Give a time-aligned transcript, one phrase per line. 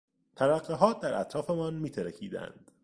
[0.35, 2.71] ترقهها در اطرافمان میترکیدند.